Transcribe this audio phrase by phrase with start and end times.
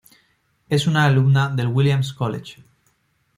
[0.67, 2.63] Es una alumna del Williams College.